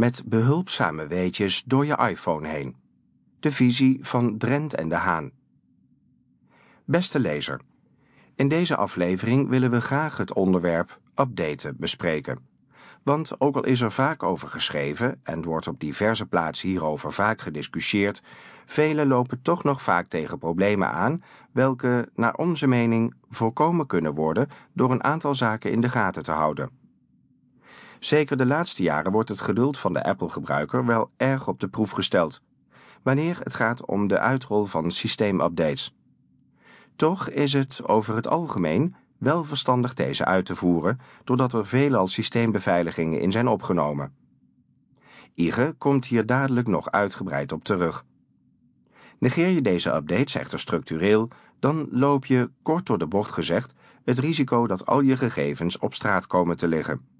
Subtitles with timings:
[0.00, 2.76] met behulpzame weetjes door je iPhone heen.
[3.40, 5.30] De visie van Drent en de Haan.
[6.84, 7.60] Beste lezer,
[8.34, 12.38] in deze aflevering willen we graag het onderwerp updaten bespreken.
[13.02, 17.40] Want ook al is er vaak over geschreven en wordt op diverse plaatsen hierover vaak
[17.40, 18.22] gediscussieerd,
[18.66, 21.20] velen lopen toch nog vaak tegen problemen aan,
[21.52, 26.32] welke, naar onze mening, voorkomen kunnen worden door een aantal zaken in de gaten te
[26.32, 26.79] houden.
[28.00, 31.90] Zeker de laatste jaren wordt het geduld van de Apple-gebruiker wel erg op de proef
[31.90, 32.42] gesteld,
[33.02, 35.96] wanneer het gaat om de uitrol van systeemupdates.
[36.96, 42.08] Toch is het over het algemeen wel verstandig deze uit te voeren, doordat er veelal
[42.08, 44.14] systeembeveiligingen in zijn opgenomen.
[45.34, 48.04] Ige komt hier dadelijk nog uitgebreid op terug.
[49.18, 53.74] Negeer je deze updates echter structureel, dan loop je, kort door de bocht gezegd,
[54.04, 57.18] het risico dat al je gegevens op straat komen te liggen.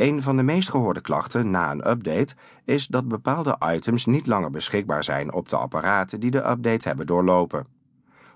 [0.00, 4.50] Een van de meest gehoorde klachten na een update is dat bepaalde items niet langer
[4.50, 7.66] beschikbaar zijn op de apparaten die de update hebben doorlopen.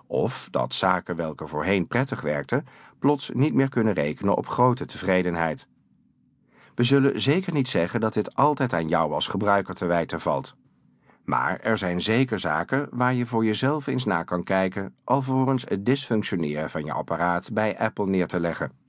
[0.07, 2.67] Of dat zaken welke voorheen prettig werkten,
[2.99, 5.69] plots niet meer kunnen rekenen op grote tevredenheid.
[6.75, 10.57] We zullen zeker niet zeggen dat dit altijd aan jou als gebruiker te wijten valt.
[11.25, 15.87] Maar er zijn zeker zaken waar je voor jezelf eens na kan kijken, alvorens het
[15.87, 18.84] dysfunctioneren van je apparaat bij Apple neer te leggen.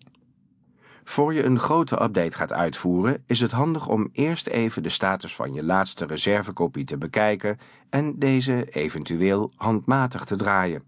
[1.08, 5.36] Voor je een grote update gaat uitvoeren, is het handig om eerst even de status
[5.36, 7.58] van je laatste reservekopie te bekijken
[7.89, 10.83] en deze eventueel handmatig te draaien.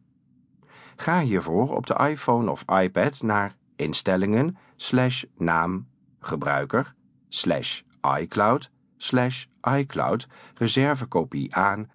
[0.95, 5.87] Ga hiervoor op de iPhone of iPad naar Instellingen slash naam
[6.19, 6.93] gebruiker
[7.29, 7.81] slash
[8.19, 9.45] iCloud slash
[9.77, 11.89] iCloud reservekopie aan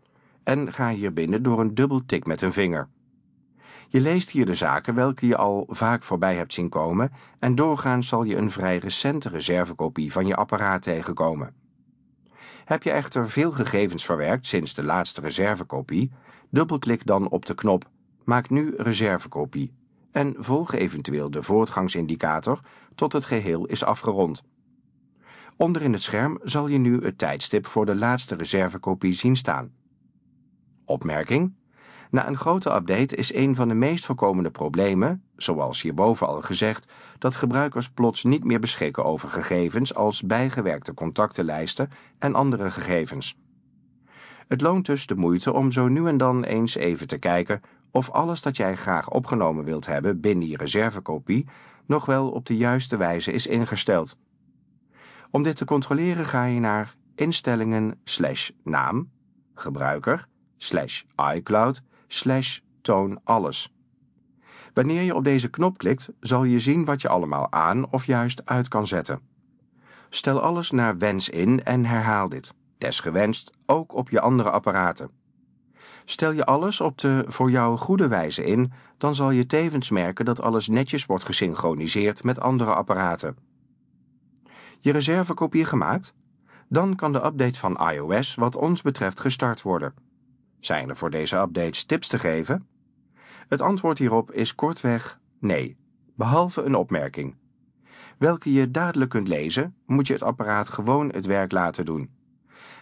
[0.45, 2.89] en ga hier binnen door een dubbeltik met een vinger.
[3.92, 8.08] Je leest hier de zaken welke je al vaak voorbij hebt zien komen en doorgaans
[8.08, 11.54] zal je een vrij recente reservekopie van je apparaat tegenkomen.
[12.64, 16.10] Heb je echter veel gegevens verwerkt sinds de laatste reservekopie,
[16.50, 17.90] dubbelklik dan op de knop
[18.24, 19.75] Maak nu reservekopie
[20.10, 22.60] en volg eventueel de voortgangsindicator
[22.94, 24.42] tot het geheel is afgerond.
[25.56, 29.72] Onder in het scherm zal je nu het tijdstip voor de laatste reservekopie zien staan.
[30.84, 31.54] Opmerking:
[32.12, 36.93] Na een grote update is een van de meest voorkomende problemen, zoals hierboven al gezegd,
[37.19, 43.39] dat gebruikers plots niet meer beschikken over gegevens als bijgewerkte contactenlijsten en andere gegevens.
[44.49, 48.11] Het loont dus de moeite om zo nu en dan eens even te kijken of
[48.11, 51.47] alles dat jij graag opgenomen wilt hebben binnen je reservekopie
[51.87, 54.19] nog wel op de juiste wijze is ingesteld.
[55.31, 58.00] Om dit te controleren ga je naar instellingen
[58.65, 59.11] naam,
[59.55, 60.27] gebruiker,
[61.34, 63.75] iCloud, slash toon alles.
[64.75, 68.43] Wanneer je op deze knop klikt, zal je zien wat je allemaal aan of juist
[68.45, 69.21] uit kan zetten.
[70.09, 75.11] Stel alles naar wens in en herhaal dit, desgewenst ook op je andere apparaten.
[76.05, 80.25] Stel je alles op de voor jou goede wijze in, dan zal je tevens merken
[80.25, 83.37] dat alles netjes wordt gesynchroniseerd met andere apparaten.
[84.79, 86.15] Je reservekopie gemaakt?
[86.69, 89.94] Dan kan de update van iOS wat ons betreft gestart worden.
[90.65, 92.67] Zijn er voor deze updates tips te geven?
[93.49, 95.77] Het antwoord hierop is kortweg nee,
[96.17, 97.37] behalve een opmerking.
[98.19, 102.11] Welke je dadelijk kunt lezen, moet je het apparaat gewoon het werk laten doen.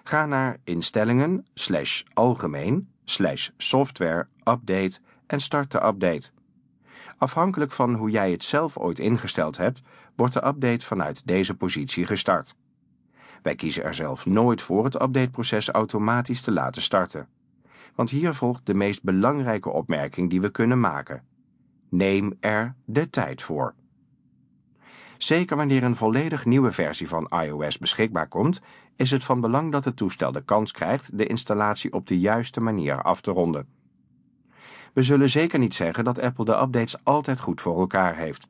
[0.04, 6.30] Ga naar instellingen slash algemeen slash software update en start de update.
[7.18, 9.80] Afhankelijk van hoe jij het zelf ooit ingesteld hebt,
[10.16, 12.54] wordt de update vanuit deze positie gestart.
[13.42, 17.28] Wij kiezen er zelf nooit voor het updateproces automatisch te laten starten.
[17.94, 21.22] Want hier volgt de meest belangrijke opmerking die we kunnen maken.
[21.88, 23.74] Neem er de tijd voor.
[25.18, 28.60] Zeker wanneer een volledig nieuwe versie van iOS beschikbaar komt,
[28.96, 32.60] is het van belang dat het toestel de kans krijgt de installatie op de juiste
[32.60, 33.68] manier af te ronden.
[34.92, 38.48] We zullen zeker niet zeggen dat Apple de updates altijd goed voor elkaar heeft.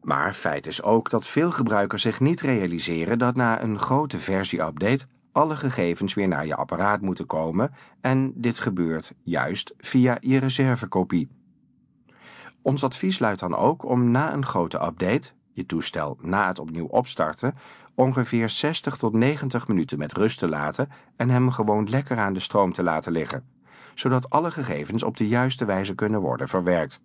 [0.00, 5.06] Maar feit is ook dat veel gebruikers zich niet realiseren dat na een grote versie-update
[5.34, 7.70] alle gegevens weer naar je apparaat moeten komen
[8.00, 11.28] en dit gebeurt juist via je reservekopie.
[12.62, 16.86] Ons advies luidt dan ook om na een grote update je toestel na het opnieuw
[16.86, 17.54] opstarten
[17.94, 22.40] ongeveer 60 tot 90 minuten met rust te laten en hem gewoon lekker aan de
[22.40, 23.44] stroom te laten liggen,
[23.94, 27.00] zodat alle gegevens op de juiste wijze kunnen worden verwerkt.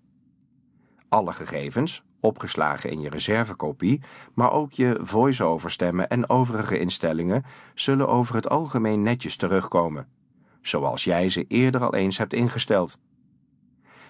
[1.10, 4.02] Alle gegevens, opgeslagen in je reservekopie,
[4.34, 10.08] maar ook je voice-over stemmen en overige instellingen, zullen over het algemeen netjes terugkomen,
[10.62, 12.98] zoals jij ze eerder al eens hebt ingesteld.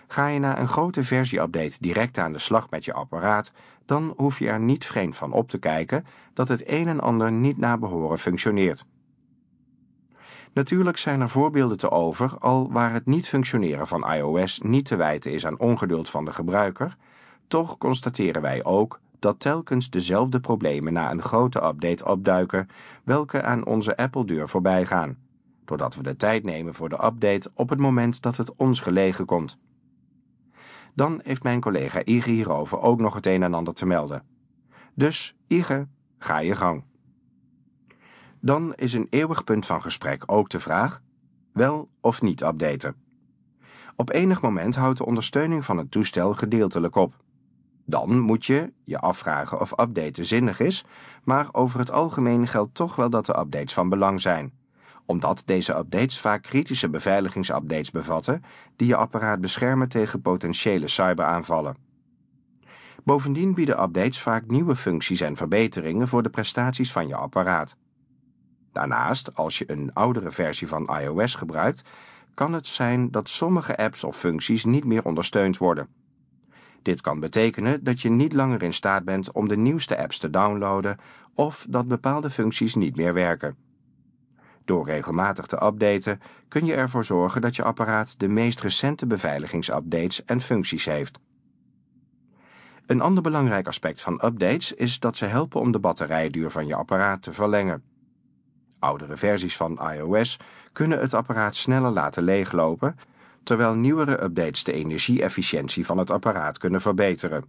[0.08, 3.52] Ga je na een grote versie-update direct aan de slag met je apparaat,
[3.86, 7.32] dan hoef je er niet vreemd van op te kijken dat het een en ander
[7.32, 8.86] niet naar behoren functioneert.
[10.54, 14.96] Natuurlijk zijn er voorbeelden te over, al waar het niet functioneren van iOS niet te
[14.96, 16.96] wijten is aan ongeduld van de gebruiker,
[17.48, 22.68] toch constateren wij ook dat telkens dezelfde problemen na een grote update opduiken,
[23.04, 25.18] welke aan onze Apple-deur voorbij gaan,
[25.66, 29.26] doordat we de tijd nemen voor de update op het moment dat het ons gelegen
[29.26, 29.60] komt.
[30.96, 34.24] Dan heeft mijn collega Ige hierover ook nog het een en ander te melden.
[34.94, 35.88] Dus, Ige,
[36.18, 36.84] ga je gang.
[38.40, 41.02] Dan is een eeuwig punt van gesprek ook de vraag:
[41.54, 42.96] wel of niet updaten.
[43.96, 47.14] Op enig moment houdt de ondersteuning van het toestel gedeeltelijk op.
[47.86, 50.86] Dan moet je je afvragen of updaten zinnig is,
[51.24, 54.58] maar over het algemeen geldt toch wel dat de updates van belang zijn
[55.10, 58.44] omdat deze updates vaak kritische beveiligingsupdates bevatten
[58.76, 61.78] die je apparaat beschermen tegen potentiële cyberaanvallen.
[63.04, 67.78] Bovendien bieden updates vaak nieuwe functies en verbeteringen voor de prestaties van je apparaat.
[68.72, 71.84] Daarnaast, als je een oudere versie van iOS gebruikt,
[72.34, 75.88] kan het zijn dat sommige apps of functies niet meer ondersteund worden.
[76.82, 80.30] Dit kan betekenen dat je niet langer in staat bent om de nieuwste apps te
[80.30, 80.98] downloaden
[81.34, 83.56] of dat bepaalde functies niet meer werken.
[84.66, 90.26] Door regelmatig te updaten kun je ervoor zorgen dat je apparaat de meest recente beveiligingsupdates
[90.26, 91.20] en functies heeft.
[92.86, 96.76] Een ander belangrijk aspect van updates is dat ze helpen om de batterijduur van je
[96.76, 97.84] apparaat te verlengen.
[98.80, 100.40] Oudere versies van iOS
[100.72, 102.96] kunnen het apparaat sneller laten leeglopen,
[103.44, 107.46] terwijl nieuwere updates de energie-efficiëntie van het apparaat kunnen verbeteren.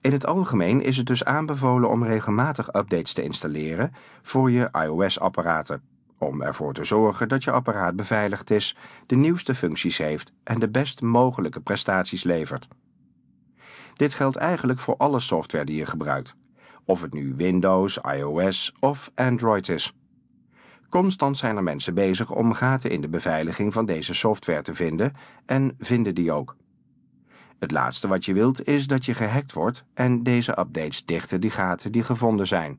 [0.00, 3.92] In het algemeen is het dus aanbevolen om regelmatig updates te installeren
[4.22, 5.82] voor je iOS-apparaten,
[6.18, 8.76] om ervoor te zorgen dat je apparaat beveiligd is,
[9.06, 12.68] de nieuwste functies heeft en de best mogelijke prestaties levert.
[13.96, 16.36] Dit geldt eigenlijk voor alle software die je gebruikt,
[16.84, 19.94] of het nu Windows, iOS of Android is.
[20.88, 25.12] Constant zijn er mensen bezig om gaten in de beveiliging van deze software te vinden
[25.46, 26.56] en vinden die ook.
[27.58, 31.50] Het laatste wat je wilt is dat je gehackt wordt en deze updates dichten die
[31.50, 32.78] gaten die gevonden zijn.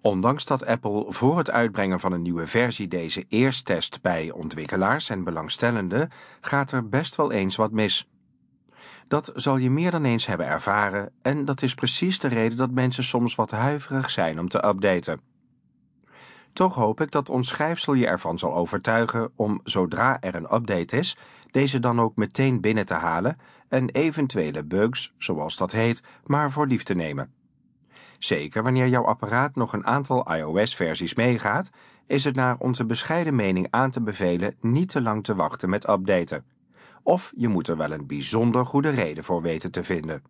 [0.00, 5.08] Ondanks dat Apple voor het uitbrengen van een nieuwe versie deze eerst test bij ontwikkelaars
[5.08, 6.10] en belangstellenden,
[6.40, 8.11] gaat er best wel eens wat mis.
[9.12, 12.70] Dat zal je meer dan eens hebben ervaren en dat is precies de reden dat
[12.70, 15.20] mensen soms wat huiverig zijn om te updaten.
[16.52, 20.96] Toch hoop ik dat ons schrijfsel je ervan zal overtuigen om, zodra er een update
[20.96, 21.16] is,
[21.50, 23.36] deze dan ook meteen binnen te halen
[23.68, 27.32] en eventuele bugs, zoals dat heet, maar voor lief te nemen.
[28.18, 31.70] Zeker wanneer jouw apparaat nog een aantal iOS-versies meegaat,
[32.06, 35.88] is het naar onze bescheiden mening aan te bevelen niet te lang te wachten met
[35.88, 36.51] updaten.
[37.02, 40.22] Of je moet er wel een bijzonder goede reden voor weten te vinden.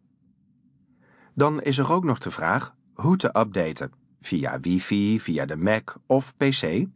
[1.35, 5.97] Dan is er ook nog de vraag hoe te updaten, via wifi, via de Mac
[6.07, 6.87] of PC.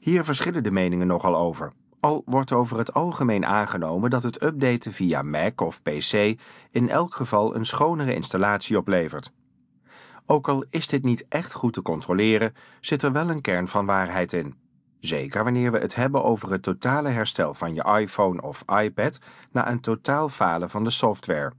[0.00, 1.72] Hier verschillen de meningen nogal over.
[2.00, 6.40] Al wordt over het algemeen aangenomen dat het updaten via Mac of PC
[6.70, 9.32] in elk geval een schonere installatie oplevert.
[10.26, 13.86] Ook al is dit niet echt goed te controleren, zit er wel een kern van
[13.86, 14.54] waarheid in.
[15.00, 19.18] Zeker wanneer we het hebben over het totale herstel van je iPhone of iPad
[19.52, 21.52] na een totaal falen van de software.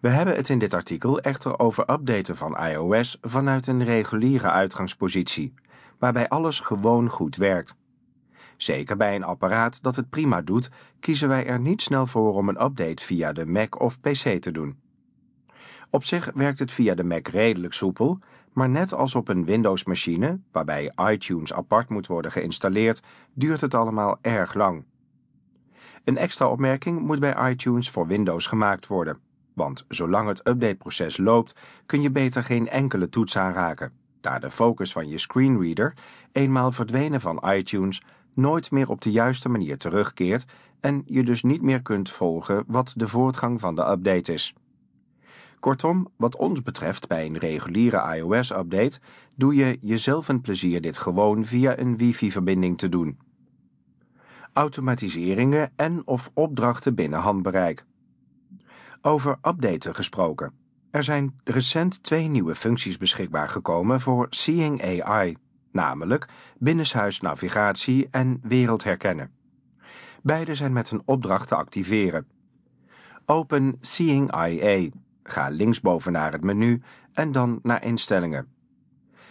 [0.00, 5.54] We hebben het in dit artikel echter over updaten van iOS vanuit een reguliere uitgangspositie,
[5.98, 7.76] waarbij alles gewoon goed werkt.
[8.56, 10.70] Zeker bij een apparaat dat het prima doet,
[11.00, 14.50] kiezen wij er niet snel voor om een update via de Mac of PC te
[14.52, 14.78] doen.
[15.90, 18.18] Op zich werkt het via de Mac redelijk soepel,
[18.54, 24.18] maar net als op een Windows-machine, waarbij iTunes apart moet worden geïnstalleerd, duurt het allemaal
[24.20, 24.84] erg lang.
[26.04, 29.18] Een extra opmerking moet bij iTunes voor Windows gemaakt worden,
[29.54, 31.54] want zolang het updateproces loopt,
[31.86, 35.94] kun je beter geen enkele toets aanraken, daar de focus van je screenreader,
[36.32, 38.02] eenmaal verdwenen van iTunes,
[38.34, 40.44] nooit meer op de juiste manier terugkeert
[40.80, 44.54] en je dus niet meer kunt volgen wat de voortgang van de update is.
[45.64, 49.00] Kortom, wat ons betreft bij een reguliere iOS-update
[49.34, 53.18] doe je jezelf een plezier dit gewoon via een wifi-verbinding te doen.
[54.52, 57.84] Automatiseringen en of opdrachten binnen handbereik.
[59.02, 60.52] Over updaten gesproken.
[60.90, 65.36] Er zijn recent twee nieuwe functies beschikbaar gekomen voor Seeing AI
[65.72, 66.28] namelijk
[66.58, 69.30] binnenshuisnavigatie en wereldherkennen.
[70.22, 72.26] Beide zijn met een opdracht te activeren.
[73.26, 74.90] Open Seeing IA.
[75.26, 78.48] Ga linksboven naar het menu en dan naar instellingen.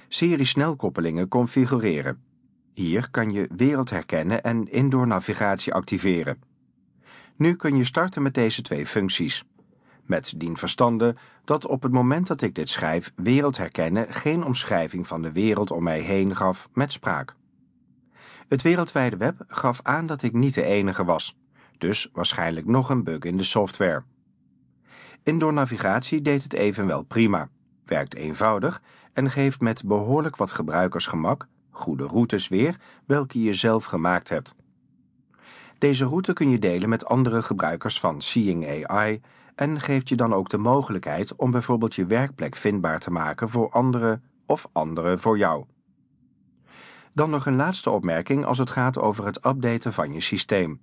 [0.08, 2.24] Serie snelkoppelingen configureren.
[2.74, 6.42] Hier kan je wereldherkennen en indoor navigatie activeren.
[7.36, 9.44] Nu kun je starten met deze twee functies.
[10.06, 15.08] Met dien verstande dat op het moment dat ik dit schrijf wereld herkennen geen omschrijving
[15.08, 17.36] van de wereld om mij heen gaf met spraak.
[18.48, 21.38] Het wereldwijde web gaf aan dat ik niet de enige was,
[21.78, 24.04] dus waarschijnlijk nog een bug in de software.
[25.24, 27.50] Indoor navigatie deed het evenwel prima,
[27.86, 28.82] werkt eenvoudig
[29.14, 34.56] en geeft met behoorlijk wat gebruikersgemak goede routes weer welke je zelf gemaakt hebt.
[35.78, 39.22] Deze route kun je delen met andere gebruikers van Seeing AI
[39.56, 43.70] en geeft je dan ook de mogelijkheid om bijvoorbeeld je werkplek vindbaar te maken voor
[43.70, 45.66] anderen of anderen voor jou.
[47.14, 50.82] Dan nog een laatste opmerking als het gaat over het updaten van je systeem.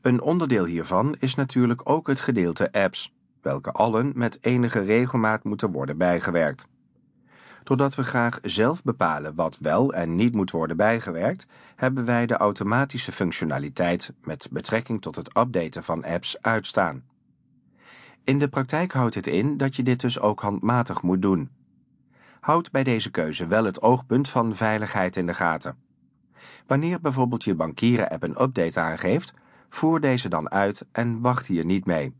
[0.00, 3.15] Een onderdeel hiervan is natuurlijk ook het gedeelte apps,
[3.46, 6.68] welke allen met enige regelmaat moeten worden bijgewerkt.
[7.64, 12.36] Doordat we graag zelf bepalen wat wel en niet moet worden bijgewerkt, hebben wij de
[12.36, 17.04] automatische functionaliteit met betrekking tot het updaten van apps uitstaan.
[18.24, 21.50] In de praktijk houdt dit in dat je dit dus ook handmatig moet doen.
[22.40, 25.76] Houd bij deze keuze wel het oogpunt van veiligheid in de gaten.
[26.66, 29.32] Wanneer bijvoorbeeld je bankieren-app een update aangeeft,
[29.68, 32.14] voer deze dan uit en wacht hier niet mee.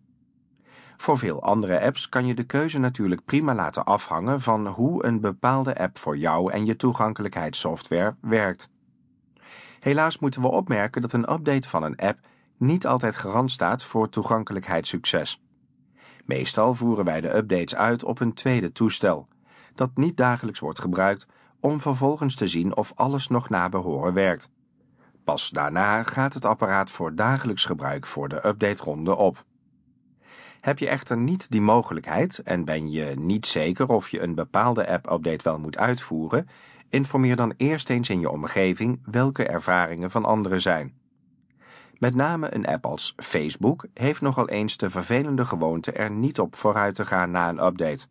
[0.97, 5.21] Voor veel andere apps kan je de keuze natuurlijk prima laten afhangen van hoe een
[5.21, 8.69] bepaalde app voor jou en je toegankelijkheidssoftware werkt.
[9.81, 12.19] Helaas moeten we opmerken dat een update van een app
[12.57, 15.43] niet altijd garant staat voor toegankelijkheidssucces.
[16.25, 19.29] Meestal voeren wij de updates uit op een tweede toestel,
[19.75, 21.26] dat niet dagelijks wordt gebruikt,
[21.61, 24.50] om vervolgens te zien of alles nog na behoren werkt.
[25.25, 29.45] Pas daarna gaat het apparaat voor dagelijks gebruik voor de updateronde op.
[30.66, 34.88] Heb je echter niet die mogelijkheid en ben je niet zeker of je een bepaalde
[34.88, 36.46] app-update wel moet uitvoeren,
[36.90, 40.94] informeer dan eerst eens in je omgeving welke ervaringen van anderen zijn.
[41.99, 46.56] Met name een app als Facebook heeft nogal eens de vervelende gewoonte er niet op
[46.56, 48.06] vooruit te gaan na een update.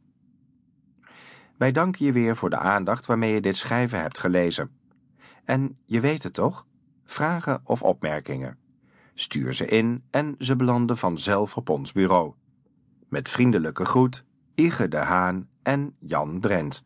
[1.57, 4.71] Wij danken je weer voor de aandacht waarmee je dit schrijven hebt gelezen.
[5.45, 6.65] En je weet het toch?
[7.05, 8.57] Vragen of opmerkingen.
[9.13, 12.33] Stuur ze in en ze belanden vanzelf op ons bureau.
[13.09, 16.83] Met vriendelijke groet, Ige de Haan en Jan Drent.